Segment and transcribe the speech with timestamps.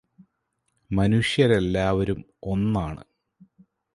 [0.91, 2.19] മനുഷ്യരെല്ലാവരും
[2.43, 3.03] ഒന്നാണ്